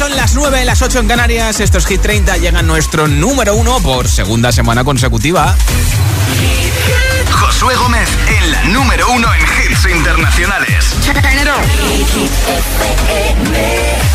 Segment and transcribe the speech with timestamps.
[0.00, 1.60] Son las 9, las 8 en Canarias.
[1.60, 5.54] Estos Hit 30 llegan nuestro número uno por segunda semana consecutiva.
[7.30, 10.96] Josué Gómez en la número uno en hits internacionales.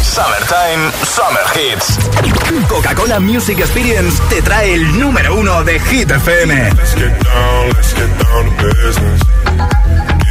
[0.01, 2.67] Summertime, Summer Hits.
[2.67, 6.71] Coca-Cola Music Experience te trae el número uno de Hit FM.
[6.73, 9.21] Let's get down, let's get down to business.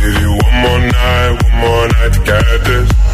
[0.01, 3.14] Give you one more night, one more night to get this.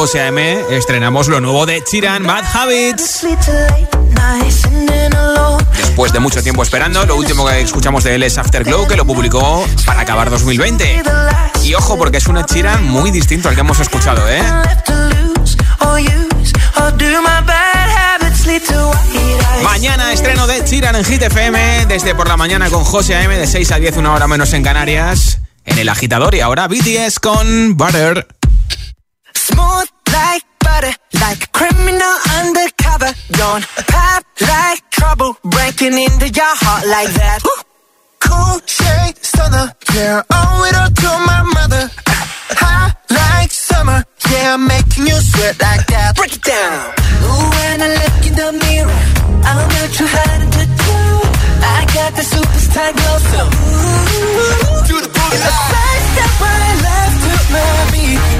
[0.00, 0.64] José A.M.
[0.70, 3.26] estrenamos lo nuevo de Chiran, Bad Habits.
[5.76, 9.04] Después de mucho tiempo esperando, lo último que escuchamos de él es Afterglow, que lo
[9.04, 11.02] publicó para acabar 2020.
[11.64, 14.42] Y ojo, porque es un Chiran muy distinto al que hemos escuchado, ¿eh?
[19.62, 23.36] Mañana estreno de Chiran en Hit FM, desde por la mañana con José A.M.
[23.36, 26.34] de 6 a 10, una hora menos en Canarias, en El Agitador.
[26.34, 28.39] Y ahora BTS con Butter.
[29.50, 33.10] Smooth like butter, like a criminal undercover.
[33.32, 37.38] Don't pop like trouble, breaking into your heart like that.
[38.20, 41.90] Cool shade stunner, yeah, owe it all to my mother.
[42.62, 46.16] Hot like summer, yeah, I'm making you sweat like that.
[46.16, 46.94] Break it down.
[47.26, 49.02] Ooh, when I look in the mirror,
[49.48, 50.98] I'm not too hard to do.
[51.64, 55.36] I got the superstar glow, so ooh, do the booty.
[55.42, 58.39] A side step when I love to my beat.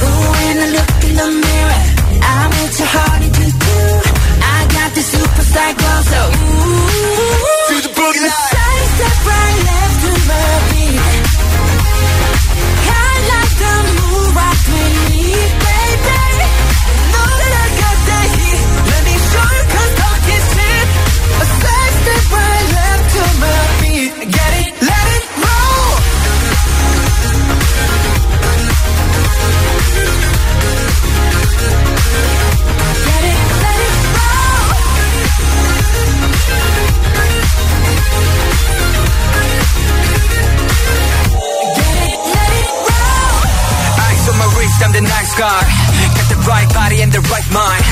[0.00, 1.80] When I look in the mirror,
[2.22, 2.48] I
[2.78, 3.20] your heart
[3.64, 3.90] two.
[4.42, 5.10] I got this
[6.12, 7.82] so ooh.
[7.82, 8.34] The boogie night.
[8.94, 11.02] Step right, left to my beat.
[12.90, 13.97] I like the
[45.38, 45.62] sky.
[46.18, 47.84] Got the right body and the right mind.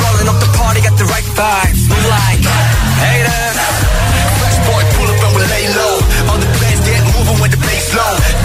[0.00, 1.84] Rolling up the party, got the right vibes.
[1.84, 2.40] Move like
[3.04, 3.56] haters.
[4.40, 5.94] Fresh boy, pull up and we lay low.
[6.32, 8.43] All the plans get moving with the bass low.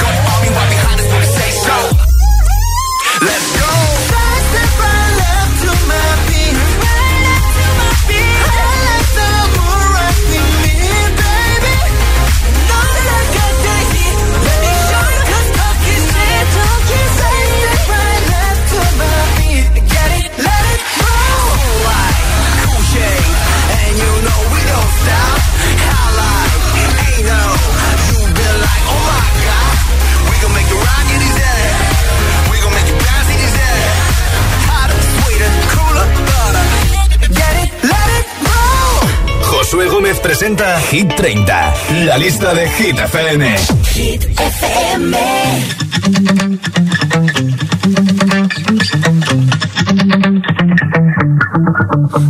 [40.18, 41.74] Presenta Hit 30,
[42.06, 43.46] la lista de Hit FM.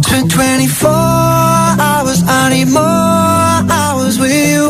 [0.01, 0.89] Spent 24
[1.79, 2.83] hours, I need more
[3.71, 4.69] hours with you.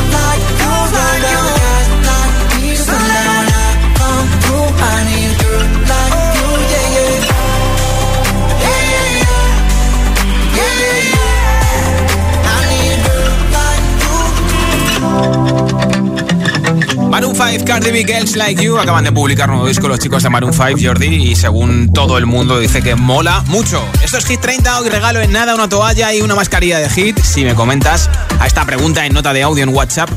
[17.49, 20.53] 5, Cardi B, Girls Like You acaban de publicar nuevo disco los chicos de Maroon
[20.53, 23.83] 5, Jordi, y según todo el mundo dice que mola mucho.
[24.03, 27.19] Esto es Hit 30, hoy regalo en nada una toalla y una mascarilla de Hit.
[27.19, 30.09] Si me comentas a esta pregunta en nota de audio en WhatsApp,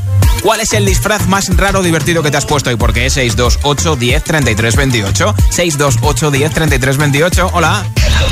[0.45, 3.11] ¿cuál es el disfraz más raro o divertido que te has puesto y por qué?
[3.11, 5.35] 628 10 33 28.
[5.51, 7.51] 628 10 33 28.
[7.55, 7.85] Hola.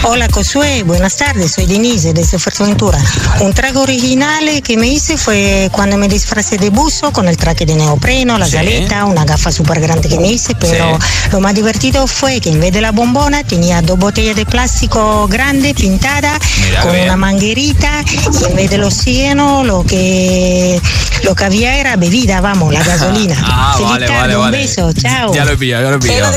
[0.04, 2.99] Hola Josué, buenas tardes, soy Denise desde Fuerteventura.
[3.40, 7.66] Un trago original que me hice fue cuando me disfracé de buzo con el traje
[7.66, 8.52] de neopreno, la Sí.
[8.52, 10.99] galeta, una gafa súper grande que me hice, pero
[11.33, 15.26] lo más divertido fue que en vez de la bombona tenía dos botellas de plástico
[15.28, 16.38] grande pintada
[16.69, 17.04] Mira, con bien.
[17.04, 18.04] una manguerita
[18.40, 20.81] y en vez del oxígeno lo que
[21.25, 23.37] Lo que había era bebida, vamos, la gasolina.
[23.44, 24.59] Ah, Feliz vale, tarde, vale, un vale.
[24.59, 25.32] beso, chao.
[25.32, 26.32] Ya lo he pillado, ya lo he pillado.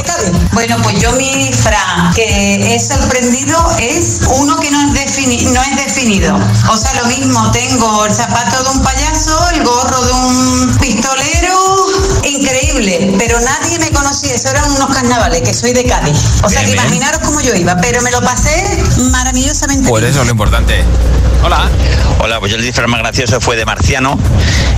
[0.53, 5.61] Bueno, pues yo mi disfraz que he sorprendido es uno que no es, defini- no
[5.61, 6.37] es definido.
[6.71, 11.87] O sea, lo mismo, tengo el zapato de un payaso, el gorro de un pistolero,
[12.23, 12.64] increíble.
[12.75, 16.17] Pero nadie me conocía, eso eran unos carnavales, que soy de Cádiz.
[16.43, 16.79] O sea, que bien.
[16.79, 19.87] imaginaros cómo yo iba, pero me lo pasé maravillosamente.
[19.87, 20.83] Pues eso es lo importante.
[21.43, 21.69] Hola.
[22.19, 24.17] Hola, pues yo el disfraz más gracioso fue de marciano,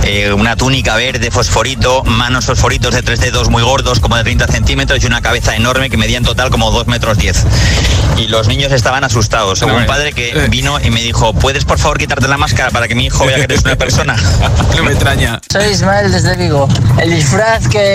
[0.02, 4.48] eh, una túnica verde, fosforito, manos fosforitos de tres dedos muy gordos, como de 30
[4.48, 7.46] centímetros, y una cabeza enorme que medía en total como 2 metros 10.
[8.18, 9.62] Y los niños estaban asustados.
[9.62, 12.86] Hubo un padre que vino y me dijo, ¿puedes por favor quitarte la máscara para
[12.86, 14.16] que mi hijo vea que eres una persona?
[14.76, 15.40] No me extraña.
[15.50, 16.68] Soy Ismael desde Vigo.
[16.98, 17.87] El disfraz que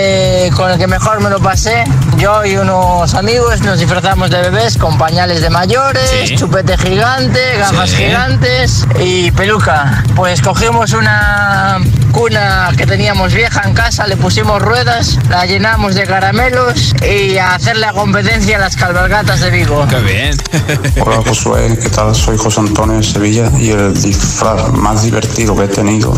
[0.56, 1.84] con el que mejor me lo pasé,
[2.18, 6.36] yo y unos amigos nos disfrazamos de bebés con pañales de mayores, Sí.
[6.36, 7.96] chupete gigante, gafas Sí.
[7.96, 10.02] gigantes y peluca.
[10.14, 11.78] Pues cogimos una
[12.12, 17.56] cuna que teníamos vieja en casa, le pusimos ruedas, la llenamos de caramelos y a
[17.56, 19.86] hacer la competencia a las cabalgatas de Vigo.
[19.88, 20.36] Qué bien.
[21.04, 22.14] Hola Josué, ¿qué tal?
[22.14, 26.12] Soy José Antonio de Sevilla y el disfraz más divertido que he tenido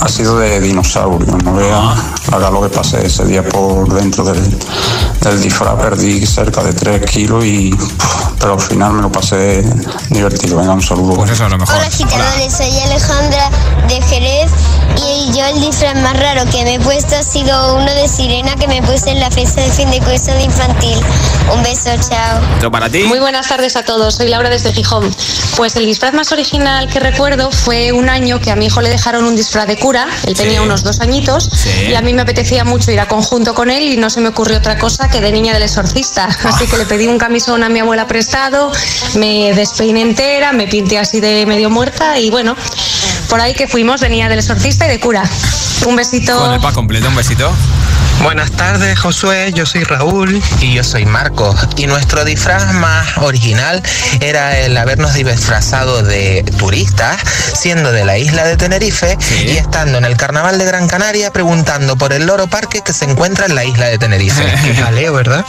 [0.00, 1.36] ha sido de dinosaurio.
[1.44, 1.94] No vea
[2.30, 4.58] la galo que pasé ese día por dentro del,
[5.20, 7.74] del disfraz, perdí cerca de 3 kilos y
[8.38, 9.64] pero al final me lo pasé
[10.10, 10.58] divertido.
[10.58, 11.14] Venga, un saludo.
[11.14, 11.74] Pues eso es lo mejor.
[11.74, 13.50] Hola agitadores, soy Alejandra
[13.88, 14.50] de Jerez
[15.28, 18.54] y yo el disfraz más raro que me he puesto ha sido uno de sirena
[18.56, 20.98] que me puse en la fiesta de fin de curso de infantil.
[21.52, 22.40] Un beso, chao.
[22.54, 23.04] Esto para ti.
[23.04, 25.14] Muy buenas tardes a todos, soy Laura desde Gijón.
[25.56, 28.90] Pues el disfraz más original que recuerdo fue un año que a mi hijo le
[28.90, 31.48] dejaron un disfraz de cura, él tenía unos dos añitos,
[31.88, 34.28] y a mí me apetecía mucho ir a conjunto con él y no se me
[34.28, 36.28] ocurrió otra cosa que de niña del exorcista.
[36.44, 38.70] Así que le pedí un camisón a mi abuela prestado,
[39.14, 42.56] me despeiné entera, me pinté así de medio muerta y bueno,
[43.28, 45.22] por ahí que fuimos de niña del exorcista y de cura.
[45.86, 46.38] Un besito.
[46.38, 47.52] Con el pack completo, un besito.
[48.22, 49.52] Buenas tardes, Josué.
[49.54, 51.56] Yo soy Raúl y yo soy Marcos.
[51.76, 53.82] Y nuestro disfraz más original
[54.20, 57.20] era el habernos disfrazado de turistas,
[57.54, 61.96] siendo de la isla de Tenerife y estando en el carnaval de Gran Canaria preguntando
[61.96, 64.44] por el loro parque que se encuentra en la isla de Tenerife.
[64.64, 65.44] Qué jaleo, ¿verdad?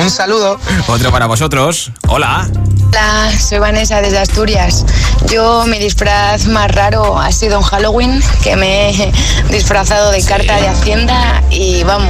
[0.00, 0.60] Un saludo.
[0.88, 1.90] Otro para vosotros.
[2.08, 2.48] Hola.
[2.88, 4.84] Hola, soy Vanessa desde Asturias.
[5.28, 9.12] Yo mi disfraz más raro ha sido en Halloween, que me he
[9.48, 12.09] disfrazado de carta de Hacienda y vamos,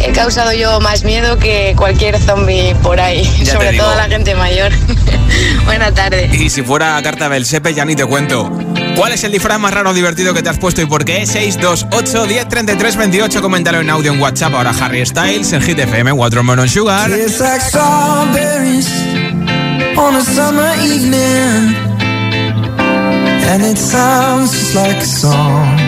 [0.00, 4.34] he causado yo más miedo que cualquier zombie por ahí, Ya sobre todo la gente
[4.34, 4.72] mayor.
[5.64, 6.30] Buena tarde.
[6.32, 8.50] Y si fuera carta Belsepe, ya ni te cuento.
[8.96, 11.26] ¿Cuál es el disfraz más raro o divertido que te has puesto y por qué?
[11.26, 13.42] 628 10 33 28.
[13.42, 14.54] Coméntalo en audio en WhatsApp.
[14.54, 17.10] Ahora Harry Styles en Hit FM, Watermelon Sugar.
[17.10, 18.88] It's like strawberries
[19.96, 21.74] on a summer evening,
[23.48, 25.78] and it sounds just like a song.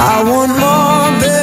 [0.00, 1.07] I want more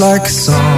[0.00, 0.77] like a song.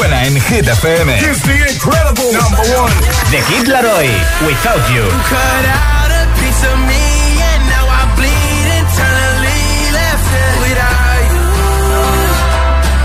[0.00, 1.10] Suena en Hit FM.
[1.12, 2.92] It's the incredible number one.
[3.30, 4.08] De Hit Laroy,
[4.46, 5.04] Without You.
[5.04, 7.04] You Cut out a piece of me
[7.52, 10.24] and now I bleed internally left
[10.64, 11.44] without you.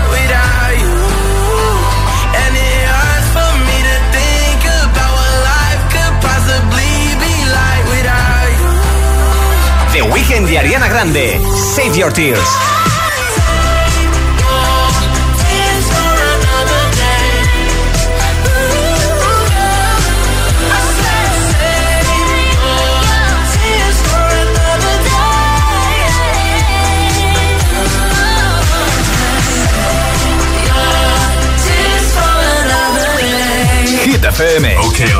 [0.08, 0.96] Without you.
[2.40, 8.48] And it hurts for me to think about what life could possibly be like without
[8.56, 8.72] you.
[10.00, 11.28] The Weekend de Ariana Grande,
[11.76, 12.85] Save Your Tears.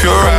[0.00, 0.37] pure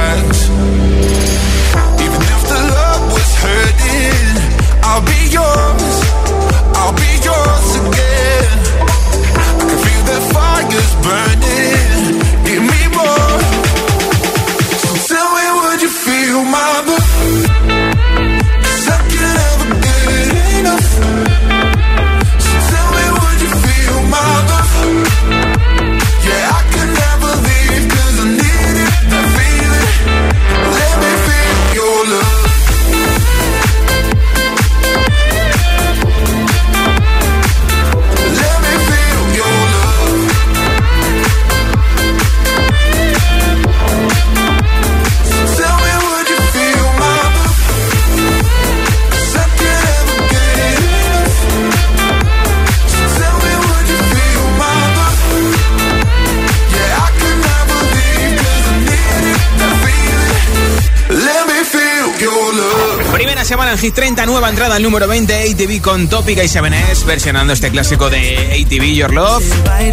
[63.89, 68.07] Hit 30, nueva entrada al número 20, ATV con Topic y 7S, versionando este clásico
[68.07, 69.43] de ATV Your Love.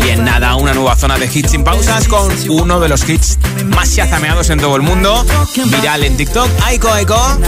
[0.04, 3.38] Y en nada, una nueva zona de hits sin pausas con uno de los hits
[3.64, 5.24] más chazameados en todo el mundo,
[5.70, 7.38] viral en TikTok, Aiko Aiko.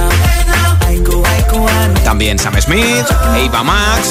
[2.05, 4.09] También Sam Smith, Ava Max,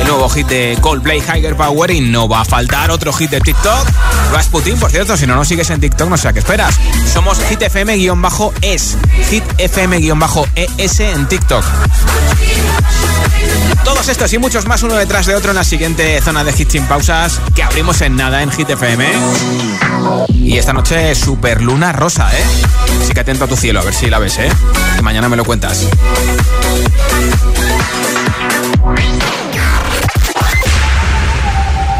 [0.00, 3.40] el nuevo hit de Coldplay Higher Power y no va a faltar otro hit de
[3.40, 3.86] TikTok.
[4.32, 6.78] Rasputin, por cierto, si no nos sigues en TikTok, no sé a qué esperas.
[7.12, 8.96] Somos hitfm-es,
[9.30, 11.64] hitfm-es en TikTok.
[13.84, 16.72] Todos estos y muchos más uno detrás de otro en la siguiente zona de hits
[16.72, 19.06] sin pausas que abrimos en nada en Hit FM.
[20.34, 22.42] Y esta noche super luna rosa, ¿eh?
[23.06, 24.48] Así que atento a tu cielo, a ver si la ves, ¿eh?
[25.00, 25.86] Mañana me lo cuentas.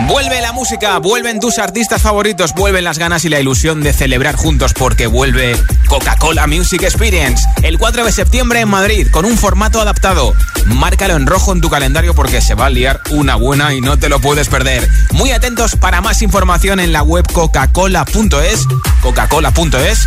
[0.07, 4.37] Vuelve la música, vuelven tus artistas favoritos, vuelven las ganas y la ilusión de celebrar
[4.37, 5.57] juntos porque vuelve
[5.89, 10.33] Coca-Cola Music Experience el 4 de septiembre en Madrid con un formato adaptado.
[10.67, 13.99] Márcalo en rojo en tu calendario porque se va a liar una buena y no
[13.99, 14.89] te lo puedes perder.
[15.11, 18.67] Muy atentos para más información en la web coca-cola.es,
[19.03, 20.07] coca-cola.es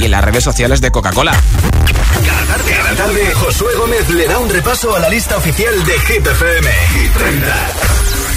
[0.00, 1.38] y en las redes sociales de Coca-Cola.
[2.26, 5.92] Cada tarde, cada tarde, Josué Gómez le da un repaso a la lista oficial de
[6.00, 6.70] Hit FM.
[6.94, 8.25] Hit 30.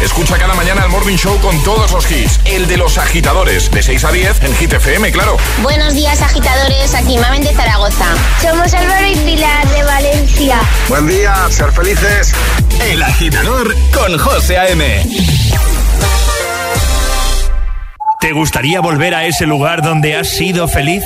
[0.00, 2.40] Escucha cada mañana el Morning Show con todos los hits.
[2.46, 5.36] El de los agitadores, de 6 a 10 en Hit FM, claro.
[5.62, 6.94] Buenos días, agitadores.
[6.94, 8.06] Aquí Mamen de Zaragoza.
[8.40, 10.56] Somos Álvaro y Pilar de Valencia.
[10.88, 12.34] Buen día, ser felices.
[12.90, 15.06] El agitador con José A.M.
[18.20, 21.02] ¿Te gustaría volver a ese lugar donde has sido feliz?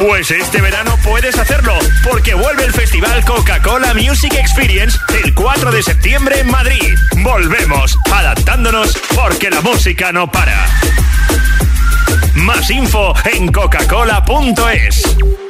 [0.00, 5.82] Pues este verano puedes hacerlo, porque vuelve el Festival Coca-Cola Music Experience el 4 de
[5.82, 6.94] septiembre en Madrid.
[7.18, 10.66] Volvemos, adaptándonos, porque la música no para.
[12.34, 15.49] Más info en coca-cola.es.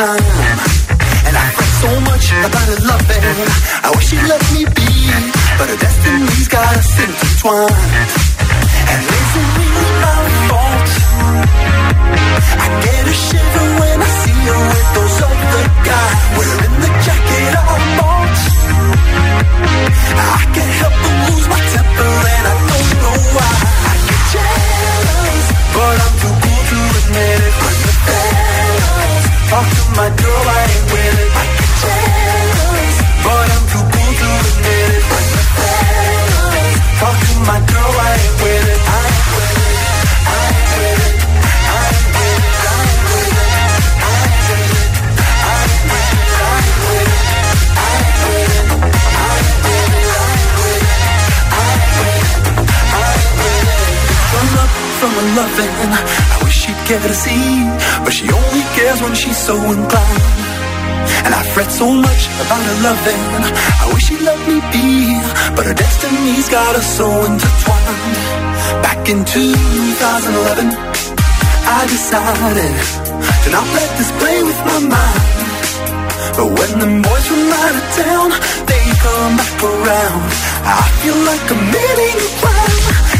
[0.00, 0.58] time.
[1.28, 3.48] And I fret so much about her loving.
[3.84, 4.92] I wish she'd let me be,
[5.58, 8.10] but her destiny's got us intertwined.
[8.92, 10.90] And isn't really my fault?
[12.64, 17.52] I get a shiver when I see her with those other guys, wearing the jacket
[17.60, 18.38] I bought.
[20.16, 22.19] I can't help but lose my temper,
[29.96, 31.30] my I ain't with it.
[31.30, 35.04] I get jealous, but I'm too cool to admit it.
[37.40, 38.78] My girl, I ain't with it.
[38.84, 39.78] I ain't with it.
[40.28, 41.18] I ain't with it.
[41.50, 42.58] I ain't with it.
[42.60, 43.58] I ain't with it.
[43.90, 44.86] I ain't with it.
[45.40, 46.38] I ain't with it.
[46.70, 47.18] I ain't with it.
[47.18, 48.78] I ain't with it.
[49.10, 49.90] I ain't with it.
[49.90, 50.94] I ain't with it.
[51.40, 52.60] I ain't with it.
[52.60, 52.64] I
[53.00, 53.34] ain't with
[55.40, 55.76] it.
[56.30, 57.70] I get a seat,
[58.02, 60.26] but she only cares when she's so inclined.
[61.24, 63.22] And I fret so much about her loving.
[63.82, 64.88] I wish she'd let me be,
[65.54, 68.16] but her destiny's got us so intertwined.
[68.82, 70.66] Back in 2011,
[71.78, 72.74] I decided
[73.42, 75.46] to not let this play with my mind.
[76.38, 78.28] But when the boys from out of town,
[78.66, 80.22] they come back around,
[80.66, 83.19] I feel like I'm committing a crime.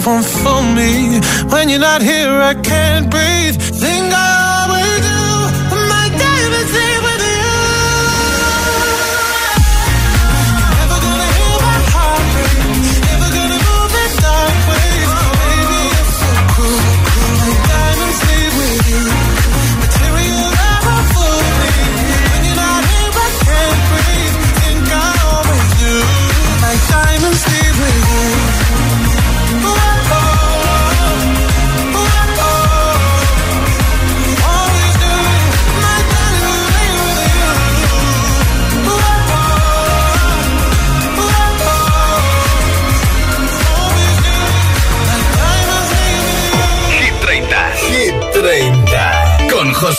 [0.00, 1.20] Love won't fool me.
[1.52, 3.29] When you're not here, I can't breathe.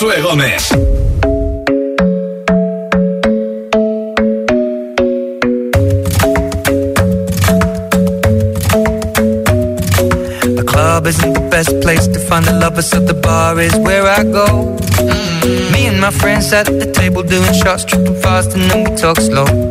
[0.02, 0.68] Josué Gómez.
[10.56, 14.08] The club isn't the best place to find the lovers, so the bar is where
[14.08, 14.76] I go.
[14.98, 15.72] Mm.
[15.72, 18.98] Me and my friends sat at the table doing shots, tripping fast, and then we
[18.98, 19.71] talk slow.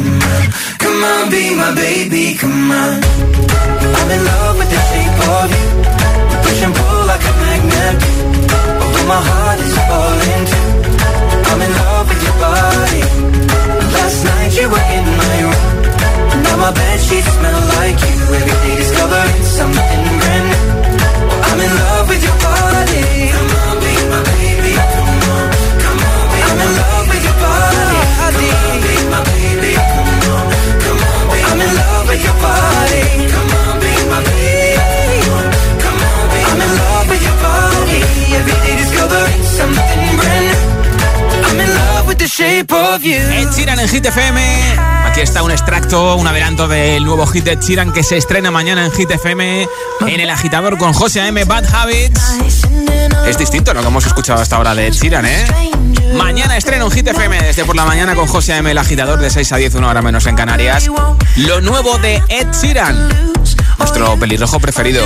[1.01, 3.01] Come on, be my baby, come on.
[3.01, 5.65] I'm in love with the shape of you.
[6.45, 7.97] Push and pull like a magnet.
[8.77, 10.69] Although my heart is falling too.
[11.49, 13.01] I'm in love with your body.
[13.97, 15.73] Last night you were in my room.
[16.45, 18.17] Now my bed sheets smell like you.
[18.37, 20.65] Every day discovering something brand new.
[21.49, 23.01] I'm in love with your body.
[23.33, 23.70] Come on,
[43.03, 44.41] Ed Sheeran en Hit FM.
[45.05, 48.85] Aquí está un extracto, un adelanto del nuevo hit de Sheeran que se estrena mañana
[48.85, 49.67] en Hit FM
[50.07, 51.43] en el agitador con José M.
[51.45, 52.21] Bad Habits.
[53.25, 55.45] Es distinto a lo que hemos escuchado hasta ahora de Ed Sheeran, ¿eh?
[56.13, 58.69] Mañana estreno en Hit FM desde por la mañana con José M.
[58.69, 60.87] el agitador de 6 a 10, una hora menos en Canarias.
[61.37, 63.09] Lo nuevo de Ed Sheeran,
[63.79, 65.03] nuestro pelirrojo preferido.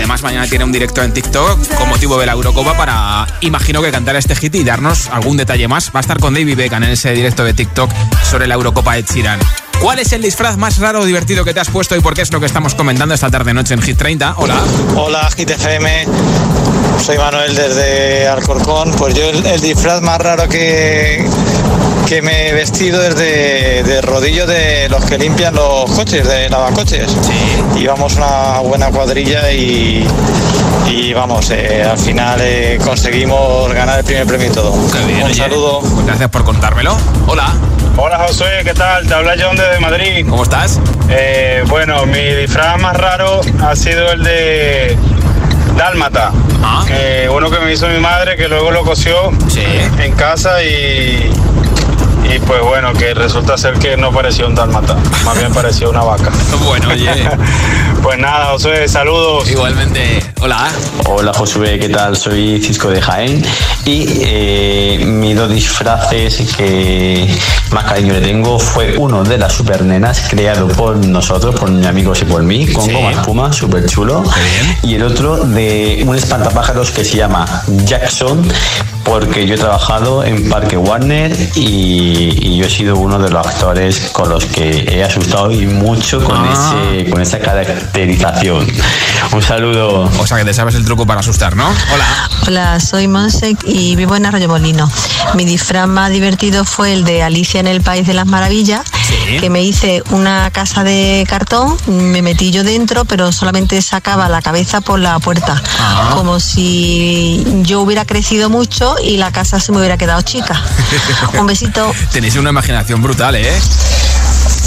[0.00, 3.90] Además mañana tiene un directo en TikTok con motivo de la Eurocopa para, imagino que
[3.90, 5.90] cantar este hit y darnos algún detalle más.
[5.94, 7.92] Va a estar con David Beckham en ese directo de TikTok
[8.24, 9.38] sobre la Eurocopa de Chiran.
[9.80, 12.20] ¿Cuál es el disfraz más raro o divertido que te has puesto y por qué
[12.20, 14.34] es lo que estamos comentando esta tarde noche en Hit 30?
[14.36, 14.56] Hola.
[14.94, 16.06] Hola, Hit FM.
[17.02, 18.92] Soy Manuel desde Alcorcón.
[18.92, 21.26] Pues yo el, disfraz más raro que,
[22.06, 27.10] que me he vestido es de, rodillo de los que limpian los coches, de lavacoches.
[27.10, 27.80] Sí.
[27.80, 30.06] Íbamos una buena cuadrilla y,
[30.88, 34.72] y vamos, eh, al final eh, conseguimos ganar el primer premio y todo.
[34.72, 35.80] Un saludo.
[35.80, 36.98] Pues gracias por contármelo.
[37.26, 37.54] Hola.
[38.02, 39.06] Hola José, ¿qué tal?
[39.06, 40.24] Te habla John desde Madrid.
[40.26, 40.80] ¿Cómo estás?
[41.10, 44.96] Eh, bueno, mi disfraz más raro ha sido el de
[45.76, 46.32] Dálmata.
[46.62, 46.86] Ah.
[47.30, 49.30] uno que me hizo mi madre, que luego lo cosió
[49.98, 51.30] en casa y,
[52.34, 56.02] y pues bueno, que resulta ser que no parecía un dálmata, más bien parecía una
[56.02, 56.30] vaca.
[56.64, 57.10] bueno, oye.
[58.02, 59.50] pues nada, Josué, saludos.
[59.50, 60.68] Igualmente, hola.
[61.06, 62.16] Hola Josué, ¿qué tal?
[62.16, 63.44] Soy Cisco de Jaén
[63.84, 67.28] y eh, mis dos disfraces que
[67.72, 72.22] más cariño le tengo fue uno de las supernenas creado por nosotros, por mis amigos
[72.22, 74.22] y por mí, con goma espuma, súper chulo.
[74.82, 78.46] Y el otro de un espantapájaros que se llama Jackson,
[79.04, 84.10] porque yo he trabajado en Parque Warner y, yo he sido uno de los actores
[84.12, 86.74] con los que he asustado y mucho con, ah.
[86.92, 88.66] ese, con esa caracterización.
[89.32, 90.10] Un saludo.
[90.18, 91.66] O sea que te sabes el truco para asustar, ¿no?
[91.68, 92.30] Hola.
[92.46, 94.90] Hola, soy Monsek y vivo en Arroyo Molino.
[95.34, 98.82] Mi disfraz más divertido fue el de Alicia en el País de las Maravillas,
[99.38, 104.42] que me hice una casa de cartón, me metí yo dentro, pero solamente sacaba la
[104.42, 106.12] cabeza por la puerta, ah.
[106.14, 110.62] como si yo hubiera crecido mucho y la casa se me hubiera quedado chica.
[111.38, 111.92] Un besito.
[112.12, 113.60] Tenéis una imaginación brutal, ¿eh?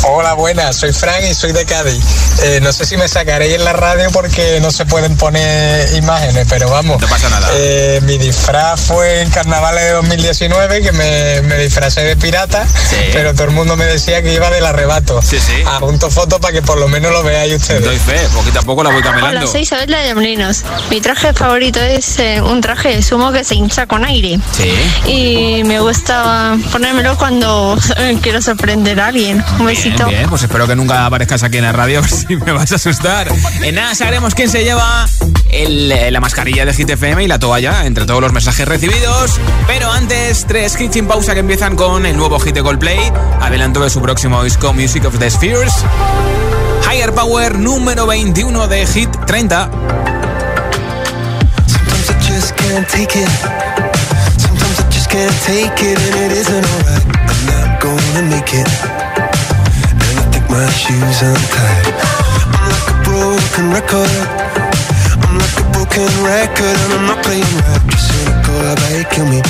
[0.06, 2.04] Hola, buenas, soy Frank y soy de Cádiz.
[2.44, 6.46] Eh, no sé si me sacaréis en la radio porque no se pueden poner imágenes,
[6.50, 7.00] pero vamos.
[7.02, 7.48] No pasa nada.
[7.54, 12.68] Eh, mi disfraz fue en carnavales de 2019, que me, me disfracé de pirata,
[13.14, 15.22] pero todo el mundo me decía que iba del arrebato.
[15.22, 15.64] Sí, sí.
[15.80, 17.86] Junto fotos para que por lo menos lo veáis ustedes.
[17.86, 19.40] Doy fe, poquito a poco la voy caminando.
[19.40, 20.64] Hola, soy Isabel de Molinos.
[20.90, 24.38] Mi traje favorito es eh, un traje de sumo que se hincha con aire.
[24.52, 24.74] Sí.
[25.10, 27.78] Y me gusta ponérmelo cuando
[28.22, 29.42] quiero sorprender a alguien.
[29.60, 29.93] Un besito.
[30.08, 33.28] Bien, pues espero que nunca aparezcas aquí en la radio si me vas a asustar.
[33.62, 35.08] En nada sabremos quién se lleva
[36.12, 39.40] la mascarilla de Hit FM y la toalla entre todos los mensajes recibidos.
[39.68, 43.00] Pero antes, tres hits sin pausa que empiezan con el nuevo hit de Coldplay,
[43.42, 45.74] adelanto de su próximo disco Music of the Spheres.
[46.90, 49.70] Higher Power número 21 de Hit 30.
[60.54, 61.86] My shoes untied.
[62.54, 64.14] I'm like a broken record.
[65.26, 67.82] I'm like a broken record, and I'm not playing right.
[67.90, 69.42] Just cynical, I bet kill me.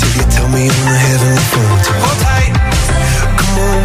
[0.00, 1.78] Till you tell me on the heavenly phone.
[2.00, 2.56] Hold tight,
[3.36, 3.84] come on,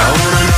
[0.00, 0.57] I wanna know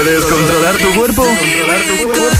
[0.00, 1.24] ¿Puedes controlar tu cuerpo?
[1.24, 2.37] ¿Controlar tu cuerpo?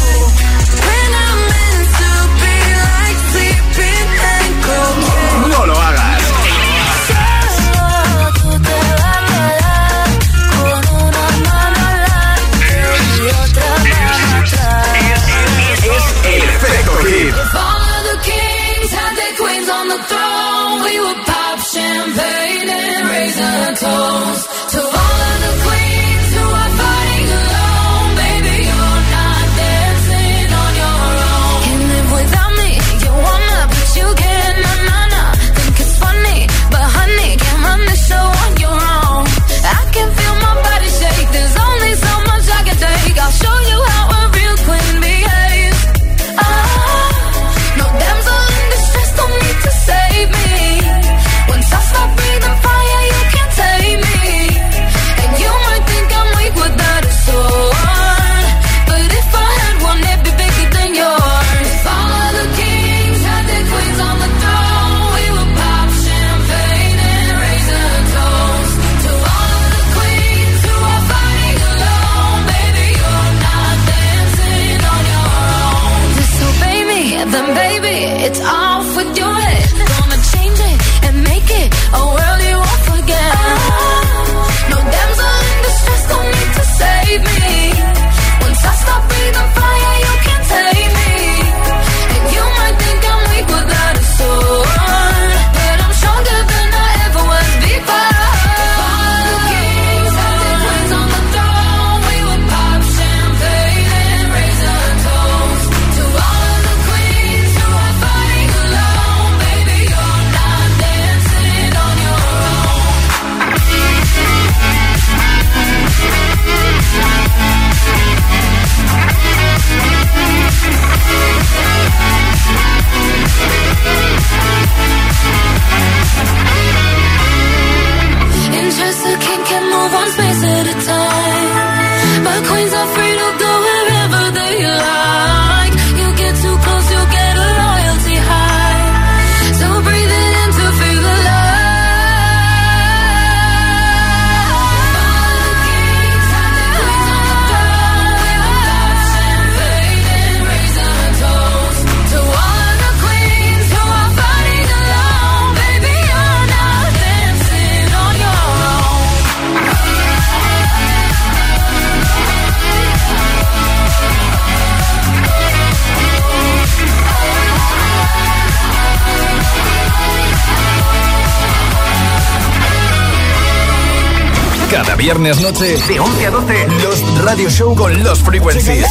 [174.98, 178.86] viernes noche, de 11 a 12, los Radio Show con los Frequencies.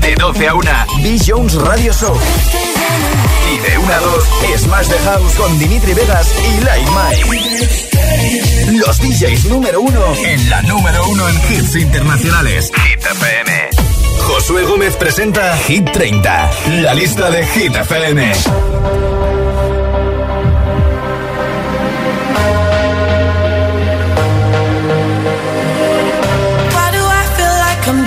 [0.00, 1.16] De 12 a 1, B.
[1.24, 2.14] Jones Radio Show.
[3.54, 4.24] Y de 1 a 2,
[4.58, 8.78] Smash the House con Dimitri Vegas y Like Mike.
[8.78, 12.72] Los DJs número 1 en la número 1 en hits internacionales.
[12.74, 13.70] Hit FM.
[14.26, 16.50] Josué Gómez presenta Hit 30,
[16.82, 18.32] la lista de Hit FM.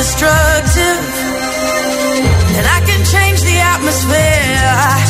[0.00, 1.00] destructive,
[2.56, 5.09] and I can change the atmosphere.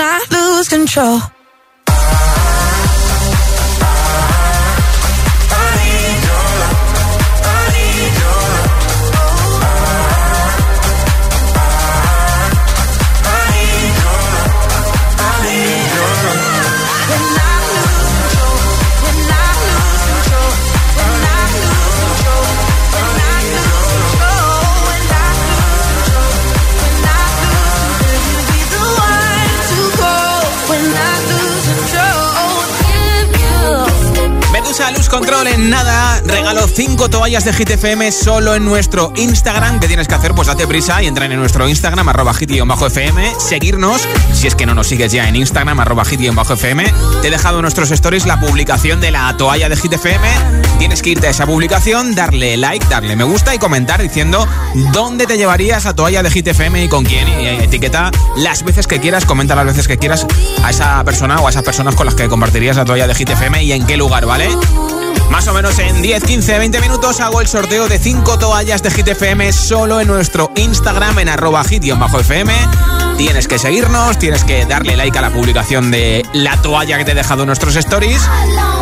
[0.00, 1.35] I lose control.
[35.16, 36.20] En nada.
[36.26, 39.80] Regalo 5 toallas de Hit FM solo en nuestro Instagram.
[39.80, 40.34] ¿Qué tienes que hacer?
[40.34, 43.34] Pues date prisa y entra en nuestro Instagram, arroba hit-fm.
[43.38, 46.92] Seguirnos, si es que no nos sigues ya en Instagram, arroba hit-fm.
[47.22, 50.28] Te he dejado en nuestros stories la publicación de la toalla de Hit FM.
[50.78, 54.46] Tienes que irte a esa publicación, darle like, darle me gusta y comentar diciendo
[54.92, 57.26] dónde te llevarías la toalla de Hit FM y con quién.
[57.28, 60.26] Y etiqueta las veces que quieras, comenta las veces que quieras
[60.62, 63.30] a esa persona o a esas personas con las que compartirías la toalla de Hit
[63.30, 64.48] FM y en qué lugar, ¿vale?
[65.30, 68.90] Más o menos en 10, 15, 20 minutos hago el sorteo de 5 toallas de
[68.90, 72.52] Hit FM solo en nuestro Instagram en arroba hit-fm.
[73.16, 77.12] Tienes que seguirnos, tienes que darle like a la publicación de la toalla que te
[77.12, 78.20] he dejado en nuestros stories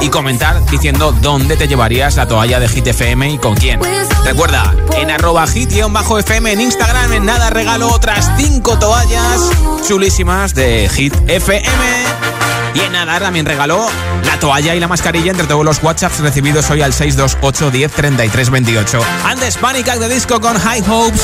[0.01, 3.81] y comentar diciendo dónde te llevarías la toalla de Hit FM y con quién.
[4.25, 9.51] Recuerda, en arroba hit-fm en Instagram en nada regalo otras 5 toallas
[9.87, 12.64] chulísimas de Hit FM.
[12.75, 13.87] Y en nada también regaló
[14.25, 18.51] la toalla y la mascarilla entre todos los WhatsApps recibidos hoy al 628 10 33
[18.51, 19.01] 28.
[19.25, 21.23] Antes Panic de Disco con High Hopes.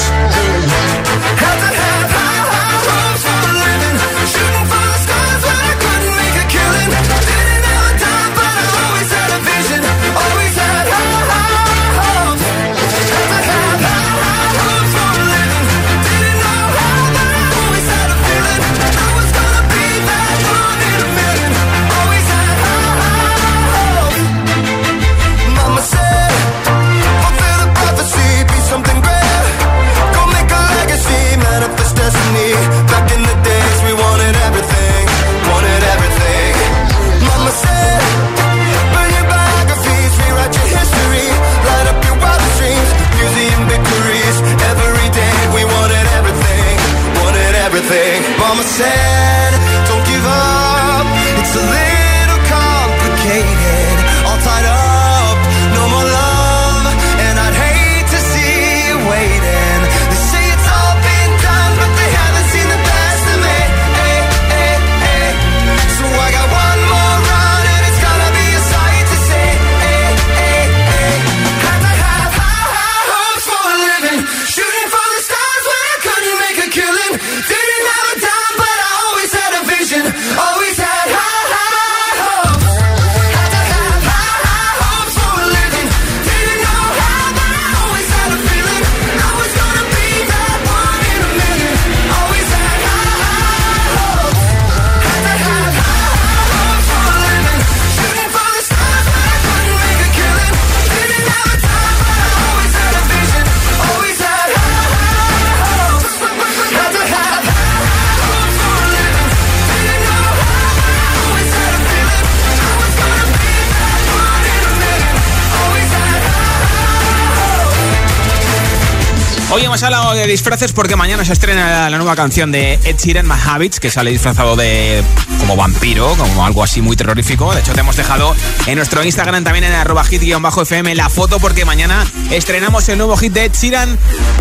[120.31, 124.55] Disfraces porque mañana se estrena la nueva canción de Ed Sheeran, My que sale disfrazado
[124.55, 125.03] de
[125.41, 127.53] como vampiro, como algo así muy terrorífico.
[127.53, 131.65] De hecho, te hemos dejado en nuestro Instagram también en arroba hit-fm la foto porque
[131.65, 133.99] mañana estrenamos el nuevo hit de Ed Sheeran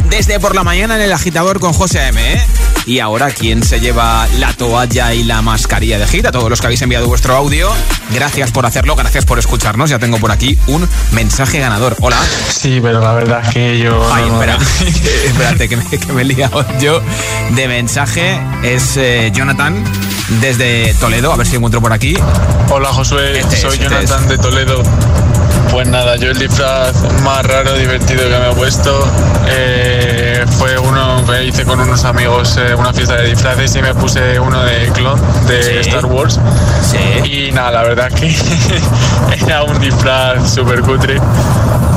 [0.09, 2.33] desde por la mañana en el agitador con José M.
[2.33, 2.45] ¿eh?
[2.89, 6.25] Y ahora, ¿quién se lleva la toalla y la mascarilla de hit?
[6.25, 7.69] A todos los que habéis enviado vuestro audio,
[8.09, 9.91] gracias por hacerlo, gracias por escucharnos.
[9.91, 11.95] Ya tengo por aquí un mensaje ganador.
[12.01, 12.17] Hola.
[12.49, 14.11] Sí, pero la verdad es que yo...
[14.11, 14.57] Ay, espera.
[15.27, 16.99] espérate, que me, que me he liado yo
[17.51, 18.41] de mensaje.
[18.63, 19.83] Es eh, Jonathan
[20.41, 22.17] desde Toledo, a ver si encuentro por aquí.
[22.71, 24.81] Hola Josué, Este es, soy este Jonathan de Toledo.
[25.71, 29.07] Pues nada, yo el disfraz más raro, divertido que me he puesto
[29.47, 33.93] eh, fue uno que hice con unos amigos, eh, una fiesta de disfraces y me
[33.93, 36.39] puse uno de clon de Star Wars.
[37.23, 41.19] Y nada, la verdad es que era un disfraz súper cutre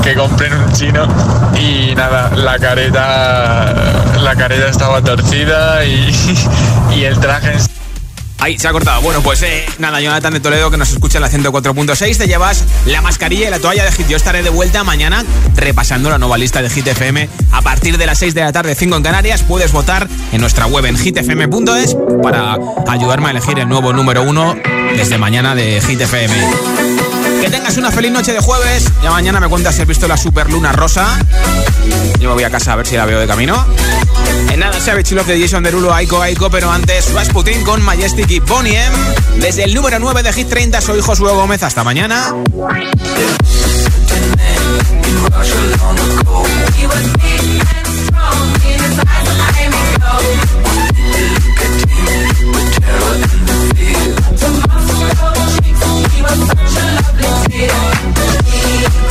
[0.02, 1.06] que compré en un chino
[1.58, 3.74] y nada, la careta,
[4.20, 6.12] la careta estaba torcida y,
[6.94, 7.71] y el traje en
[8.42, 9.00] Ahí, se ha cortado.
[9.02, 12.18] Bueno, pues eh, nada, Jonathan de Toledo que nos escucha en la 104.6.
[12.18, 14.08] Te llevas la mascarilla y la toalla de Hit.
[14.08, 15.24] Yo estaré de vuelta mañana
[15.54, 17.28] repasando la nueva lista de Hit FM.
[17.52, 20.66] A partir de las 6 de la tarde, 5 en Canarias, puedes votar en nuestra
[20.66, 24.56] web en hitfm.es para ayudarme a elegir el nuevo número uno
[24.96, 27.11] desde mañana de Hit FM.
[27.42, 28.84] Que tengas una feliz noche de jueves.
[29.02, 31.18] Ya mañana me cuentas si has visto la super luna rosa.
[32.20, 33.66] Yo me voy a casa a ver si la veo de camino.
[34.52, 38.38] En nada, Savage Love de Jason Derulo, Aiko Aiko, pero antes Rasputin con Majestic y
[38.38, 38.96] Bonnie M.
[39.40, 41.64] Desde el número 9 de Hit 30 soy Josué Gómez.
[41.64, 42.32] Hasta mañana.
[56.22, 59.01] was such a lovely day.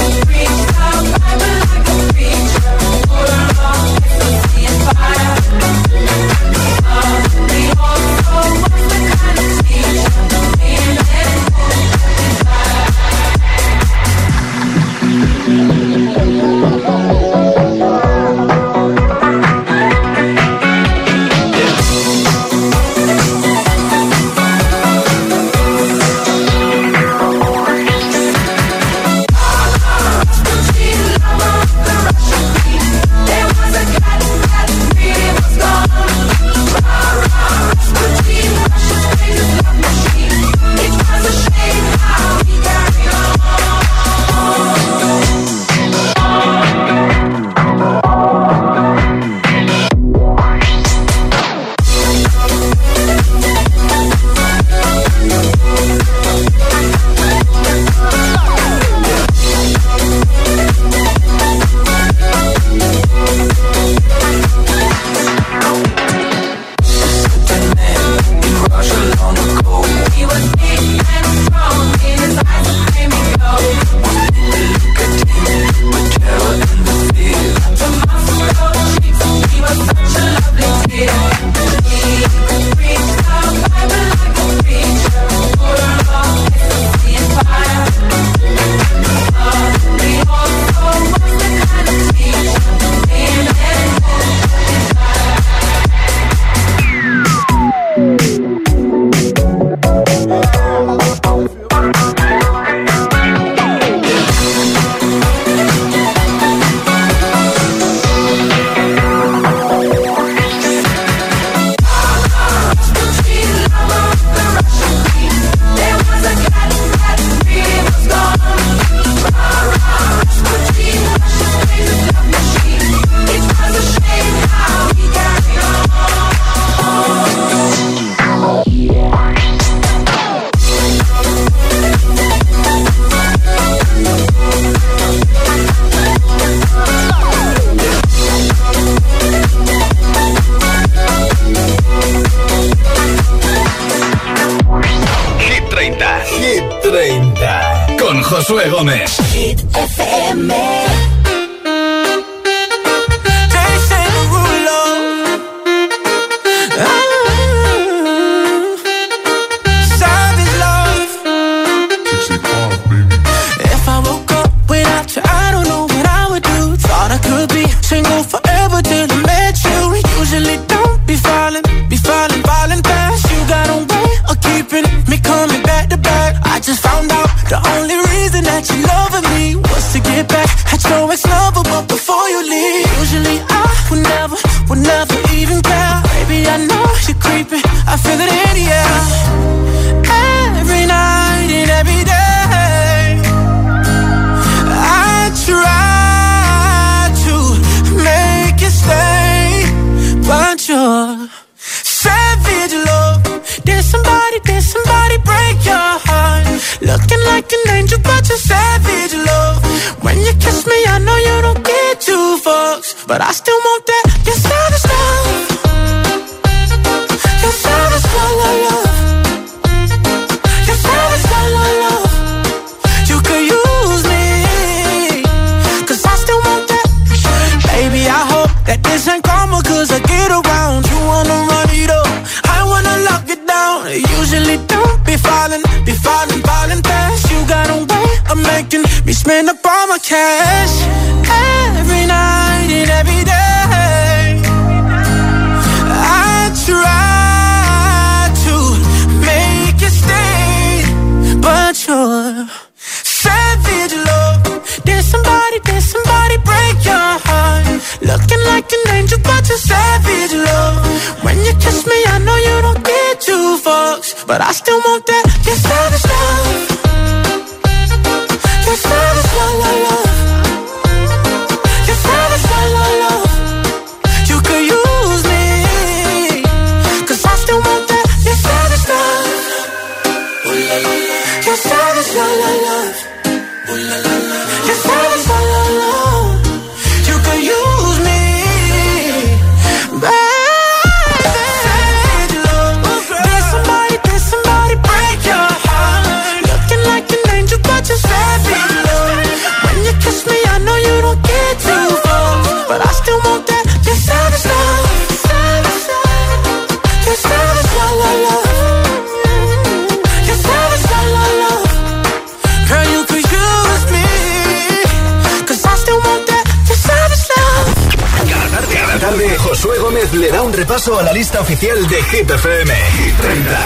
[320.82, 322.72] Repaso a la lista oficial de Hit FM.
[322.98, 323.60] Hit 30.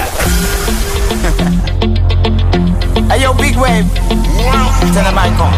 [3.10, 3.86] Hey yo, big wave.
[4.94, 5.54] Tell them I come.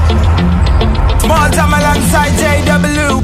[1.19, 3.21] Small time alongside JW.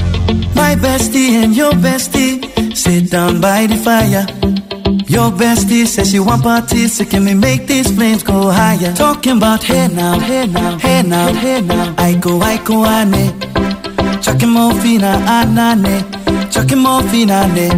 [0.56, 2.42] My bestie and your bestie
[2.76, 4.26] sit down by the fire.
[5.08, 8.94] Your bestie says she want parties, so can we make these flames go higher?
[8.94, 11.94] Talking about hey now, hey now, hey now, hey now.
[11.98, 13.32] I go, I go, ane.
[14.22, 16.04] Chucking more fina, anane.
[16.52, 17.70] Chucking more fina, ne.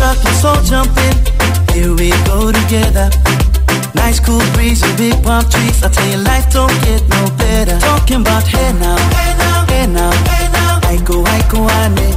[0.00, 1.16] Truck, let's all jump in.
[1.76, 3.08] Here we go together.
[3.94, 5.78] Nice cool breeze and big palm trees.
[5.84, 7.76] I tell you, life don't get no better.
[7.78, 10.92] Talking about hey now, hey now, hey now, hey now.
[10.92, 12.08] I go, I go, ane.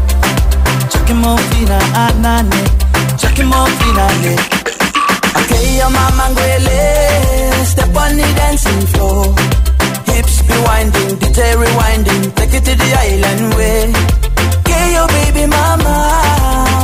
[0.91, 2.49] Chucking more fina, anane.
[2.55, 4.33] Ah, ah, Chucking more fina, ne.
[5.39, 6.79] Okay, your mama ngwele.
[7.73, 9.23] Step on the dancing floor.
[10.07, 12.23] Hips be winding, DJ rewinding.
[12.35, 14.22] Take it to the island way.
[14.93, 15.95] Your baby mama.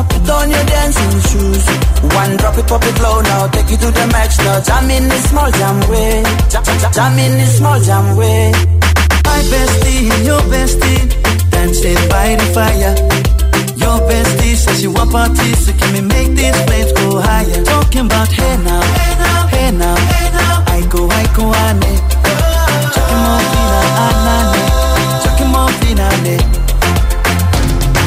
[0.10, 1.66] Put on your dancing shoes.
[2.20, 3.47] One drop it, pop it low now.
[3.47, 4.60] Take it to the max now.
[4.62, 6.24] Jam in the small jam way.
[6.49, 8.51] Jam, jam, jam in the small jam way.
[9.26, 11.05] My bestie your bestie
[11.51, 12.95] dancing by the fire.
[13.78, 17.64] Your bestie says you want parties, so can we make these flames go higher?
[17.64, 20.64] Talking about hey now, hey now, hey now, hey now.
[20.76, 21.93] I go, I go, ane.
[22.93, 24.49] Chucking more fina, anane.
[24.49, 24.59] Chucking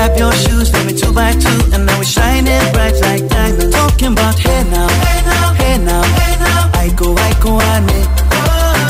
[0.00, 3.68] Grab your shoes, let me two by two, and now we're shining bright like diamonds.
[3.68, 6.72] Talking about hey now, hey now, hey now, hey now.
[6.72, 8.00] I go, I go, ane.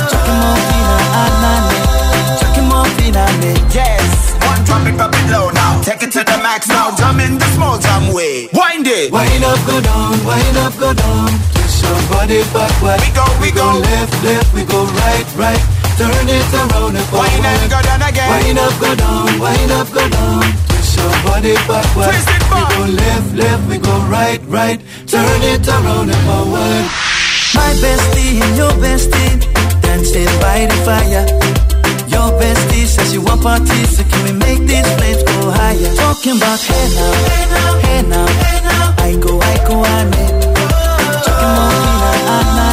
[0.06, 1.74] Chucking more fina, anane.
[2.38, 3.26] Chucking more fina.
[3.74, 7.18] Yes, one drop it, pop it low now Take it to the max now, jump
[7.18, 11.26] in the small jam way Wind it Wind up, go down, wind up, go down.
[11.58, 13.02] Twist your body backward.
[13.02, 13.66] We go, we go.
[13.82, 15.62] left, left, we go right, right.
[15.98, 17.34] Turn it around and forward.
[17.34, 20.69] Wind up, go down again Wind up, go down, wind up, go down
[21.00, 22.14] your body backward.
[22.52, 24.78] We go left, left, we go right, right.
[25.06, 26.84] Turn it around and forward.
[27.56, 29.34] My bestie and your bestie
[29.82, 31.26] dancing by the fire.
[32.14, 35.94] Your bestie says you want parties, so can we make these flames go higher?
[35.96, 39.04] Talking about hey now, hey now, hey now, hey now.
[39.06, 40.36] I go, I go, I'm make.
[41.24, 42.69] Talking about me now, I now.